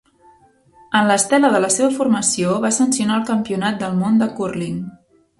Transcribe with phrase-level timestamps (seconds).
[0.99, 4.81] En l'estela de la seva formació, va sancionar el Campionat del món de Cúrling.